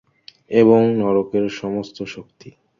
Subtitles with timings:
[0.51, 2.49] এবং নরকের সমস্ত শক্তি।